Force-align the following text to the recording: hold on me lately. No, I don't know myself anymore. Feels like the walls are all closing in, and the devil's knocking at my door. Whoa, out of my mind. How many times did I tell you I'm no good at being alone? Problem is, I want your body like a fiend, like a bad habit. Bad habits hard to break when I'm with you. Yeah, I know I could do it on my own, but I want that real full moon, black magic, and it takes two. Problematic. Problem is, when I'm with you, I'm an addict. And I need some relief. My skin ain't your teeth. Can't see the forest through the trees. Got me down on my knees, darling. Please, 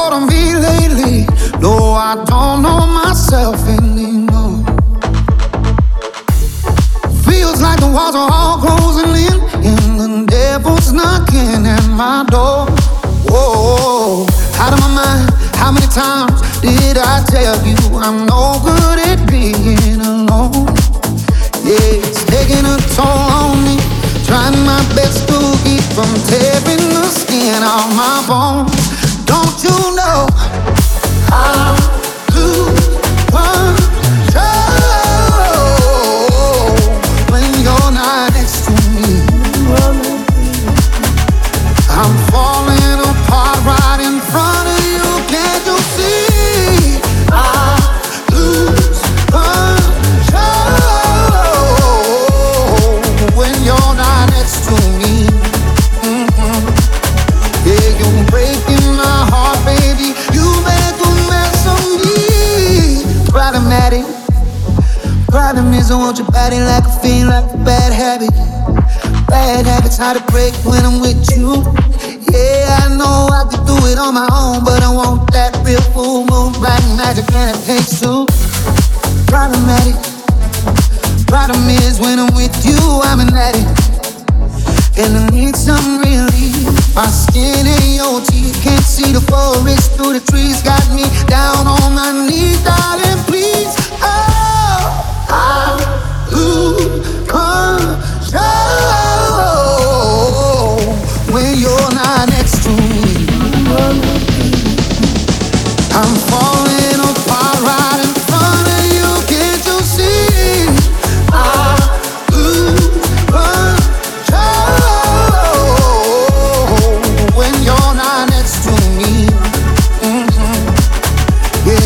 hold 0.00 0.14
on 0.14 0.26
me 0.28 0.54
lately. 0.54 1.26
No, 1.60 1.92
I 1.92 2.14
don't 2.30 2.62
know 2.62 2.80
myself 3.00 3.58
anymore. 3.68 4.64
Feels 7.26 7.60
like 7.60 7.80
the 7.80 7.90
walls 7.96 8.16
are 8.16 8.30
all 8.38 8.56
closing 8.64 9.12
in, 9.28 9.36
and 9.70 10.00
the 10.00 10.26
devil's 10.26 10.92
knocking 10.92 11.66
at 11.66 11.86
my 12.00 12.24
door. 12.30 12.66
Whoa, 13.28 14.26
out 14.62 14.72
of 14.72 14.80
my 14.84 14.90
mind. 15.00 15.26
How 15.60 15.70
many 15.72 15.86
times 15.88 16.40
did 16.60 16.96
I 16.96 17.22
tell 17.34 17.56
you 17.68 17.76
I'm 18.04 18.26
no 18.26 18.58
good 18.64 18.98
at 19.10 19.28
being 19.28 20.00
alone? 20.00 20.59
Problem 65.50 65.74
is, 65.74 65.90
I 65.90 65.98
want 65.98 66.16
your 66.16 66.30
body 66.30 66.62
like 66.62 66.86
a 66.86 66.94
fiend, 67.02 67.26
like 67.26 67.42
a 67.42 67.58
bad 67.66 67.90
habit. 67.90 68.30
Bad 69.26 69.66
habits 69.66 69.98
hard 69.98 70.16
to 70.16 70.22
break 70.30 70.54
when 70.62 70.86
I'm 70.86 71.02
with 71.02 71.26
you. 71.34 71.58
Yeah, 72.30 72.86
I 72.86 72.94
know 72.94 73.26
I 73.34 73.42
could 73.50 73.66
do 73.66 73.74
it 73.90 73.98
on 73.98 74.14
my 74.14 74.30
own, 74.30 74.62
but 74.62 74.78
I 74.78 74.94
want 74.94 75.26
that 75.34 75.58
real 75.66 75.82
full 75.90 76.22
moon, 76.30 76.54
black 76.62 76.78
magic, 76.94 77.26
and 77.34 77.50
it 77.50 77.58
takes 77.66 77.98
two. 77.98 78.30
Problematic. 79.26 79.98
Problem 81.26 81.66
is, 81.82 81.98
when 81.98 82.22
I'm 82.22 82.30
with 82.38 82.54
you, 82.62 82.78
I'm 83.10 83.18
an 83.18 83.34
addict. 83.34 83.74
And 85.02 85.18
I 85.18 85.34
need 85.34 85.58
some 85.58 85.98
relief. 85.98 86.94
My 86.94 87.10
skin 87.10 87.66
ain't 87.66 87.98
your 87.98 88.22
teeth. 88.22 88.54
Can't 88.62 88.86
see 88.86 89.10
the 89.10 89.22
forest 89.26 89.98
through 89.98 90.14
the 90.14 90.22
trees. 90.30 90.62
Got 90.62 90.86
me 90.94 91.10
down 91.26 91.66
on 91.66 91.90
my 91.90 92.14
knees, 92.30 92.62
darling. 92.62 93.18
Please, 93.26 93.74